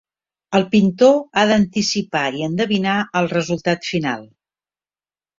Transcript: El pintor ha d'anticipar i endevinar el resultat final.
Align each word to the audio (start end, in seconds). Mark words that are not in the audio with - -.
El 0.59 0.63
pintor 0.69 1.17
ha 1.41 1.43
d'anticipar 1.51 2.23
i 2.37 2.41
endevinar 2.47 2.95
el 3.21 3.29
resultat 3.33 3.85
final. 3.91 4.25